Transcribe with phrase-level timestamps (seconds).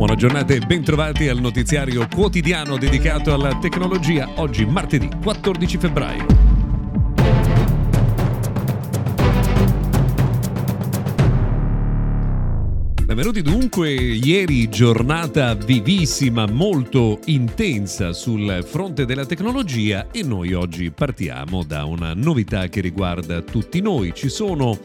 [0.00, 6.26] Buona giornata e bentrovati al notiziario quotidiano dedicato alla tecnologia, oggi martedì 14 febbraio.
[13.04, 21.62] Benvenuti dunque, ieri giornata vivissima, molto intensa sul fronte della tecnologia e noi oggi partiamo
[21.62, 24.14] da una novità che riguarda tutti noi.
[24.14, 24.78] Ci sono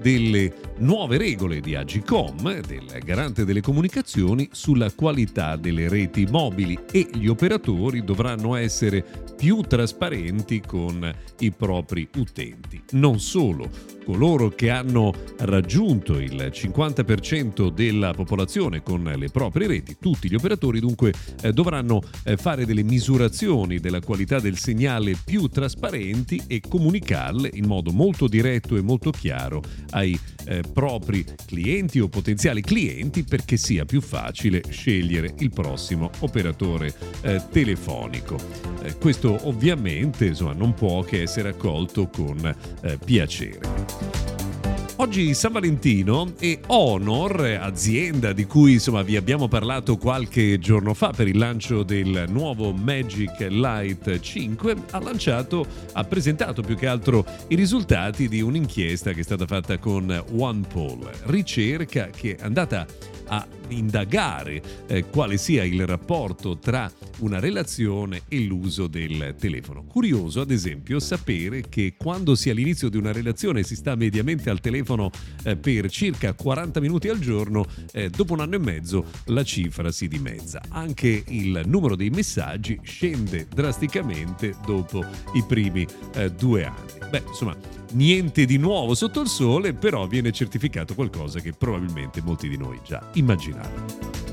[0.00, 7.08] delle nuove regole di Agicom, del garante delle comunicazioni, sulla qualità delle reti mobili e
[7.12, 9.04] gli operatori dovranno essere
[9.36, 12.82] più trasparenti con i propri utenti.
[12.92, 13.68] Non solo,
[14.04, 20.80] coloro che hanno raggiunto il 50% della popolazione con le proprie reti, tutti gli operatori
[20.80, 27.50] dunque eh, dovranno eh, fare delle misurazioni della qualità del segnale più trasparenti e comunicarle
[27.54, 33.56] in modo molto diretto e molto chiaro ai eh, propri clienti o potenziali clienti perché
[33.56, 38.36] sia più facile scegliere il prossimo operatore eh, telefonico.
[38.82, 44.35] Eh, questo ovviamente insomma, non può che essere accolto con eh, piacere.
[45.06, 51.12] Oggi San Valentino e Honor, azienda di cui insomma vi abbiamo parlato qualche giorno fa
[51.12, 57.24] per il lancio del nuovo Magic Light 5, ha lanciato, ha presentato più che altro
[57.46, 62.84] i risultati di un'inchiesta che è stata fatta con OnePoll, ricerca che è andata
[63.28, 69.84] a indagare eh, quale sia il rapporto tra una relazione e l'uso del telefono.
[69.84, 74.60] Curioso, ad esempio, sapere che quando si all'inizio di una relazione si sta mediamente al
[74.60, 74.95] telefono
[75.44, 79.92] eh, per circa 40 minuti al giorno, eh, dopo un anno e mezzo la cifra
[79.92, 80.60] si dimezza.
[80.70, 87.08] Anche il numero dei messaggi scende drasticamente dopo i primi eh, due anni.
[87.10, 87.56] Beh, insomma,
[87.92, 92.80] niente di nuovo sotto il sole, però viene certificato qualcosa che probabilmente molti di noi
[92.84, 94.25] già immaginavano.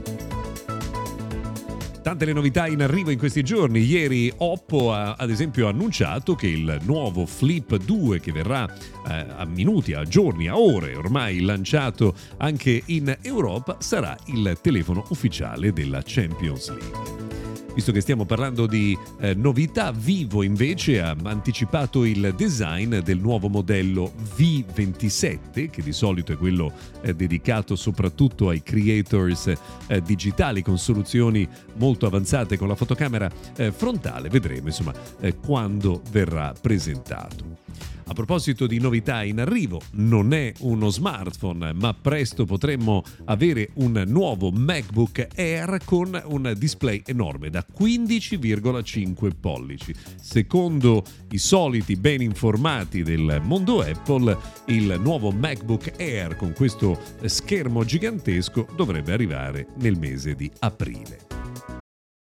[2.13, 3.79] Tante le novità in arrivo in questi giorni.
[3.79, 9.43] Ieri Oppo ha ad esempio annunciato che il nuovo Flip 2 che verrà eh, a
[9.45, 16.03] minuti, a giorni, a ore ormai lanciato anche in Europa sarà il telefono ufficiale della
[16.05, 17.32] Champions League.
[17.73, 23.49] Visto che stiamo parlando di eh, novità, Vivo invece ha anticipato il design del nuovo
[23.49, 29.53] modello V27, che di solito è quello eh, dedicato soprattutto ai creators
[29.87, 31.47] eh, digitali con soluzioni
[31.77, 34.29] molto avanzate con la fotocamera eh, frontale.
[34.29, 37.61] Vedremo insomma eh, quando verrà presentato.
[38.05, 44.03] A proposito di novità in arrivo, non è uno smartphone, ma presto potremmo avere un
[44.07, 49.95] nuovo MacBook Air con un display enorme da 15,5 pollici.
[50.21, 57.85] Secondo i soliti ben informati del mondo Apple, il nuovo MacBook Air con questo schermo
[57.85, 61.19] gigantesco dovrebbe arrivare nel mese di aprile.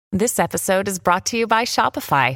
[0.10, 2.36] This episode is brought to you by Shopify.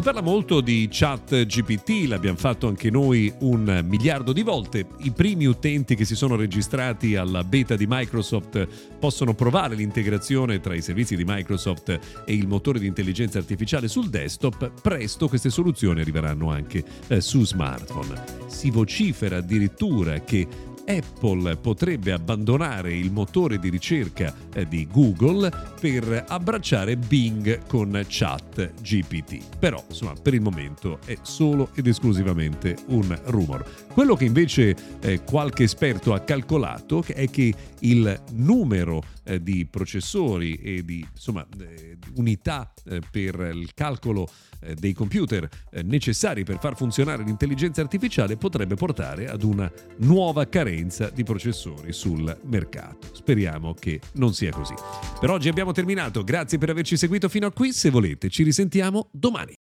[0.00, 4.86] Si parla molto di chat GPT, l'abbiamo fatto anche noi un miliardo di volte.
[5.00, 8.66] I primi utenti che si sono registrati alla beta di Microsoft
[8.98, 11.90] possono provare l'integrazione tra i servizi di Microsoft
[12.24, 14.72] e il motore di intelligenza artificiale sul desktop.
[14.80, 18.24] Presto queste soluzioni arriveranno anche eh, su smartphone.
[18.46, 20.48] Si vocifera addirittura che
[20.90, 25.48] Apple potrebbe abbandonare il motore di ricerca eh, di Google
[25.80, 29.56] per abbracciare Bing con chat GPT.
[29.58, 33.64] Però, insomma, per il momento è solo ed esclusivamente un rumor.
[33.92, 40.56] Quello che invece eh, qualche esperto ha calcolato è che il numero eh, di processori
[40.56, 44.28] e di insomma, eh, unità eh, per il calcolo
[44.60, 50.46] eh, dei computer eh, necessari per far funzionare l'intelligenza artificiale potrebbe portare ad una nuova
[50.46, 53.08] carenza di processori sul mercato.
[53.12, 54.74] Speriamo che non sia così.
[55.20, 59.08] Per oggi abbiamo terminato, grazie per averci seguito fino a qui, se volete ci risentiamo
[59.12, 59.54] domani.